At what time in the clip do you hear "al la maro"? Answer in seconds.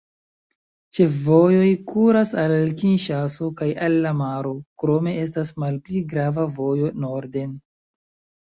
3.89-4.55